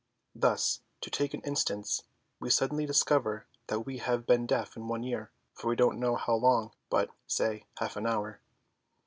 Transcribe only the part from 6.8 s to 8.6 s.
but, say, half an hour.